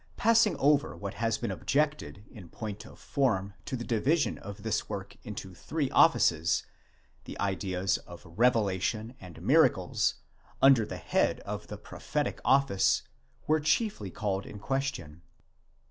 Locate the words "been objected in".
1.37-2.49